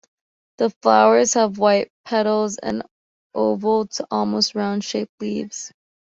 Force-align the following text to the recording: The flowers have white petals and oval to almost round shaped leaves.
The 0.57 0.71
flowers 0.81 1.35
have 1.35 1.59
white 1.59 1.91
petals 2.05 2.57
and 2.57 2.81
oval 3.35 3.85
to 3.85 4.07
almost 4.09 4.55
round 4.55 4.83
shaped 4.83 5.13
leaves. 5.21 5.71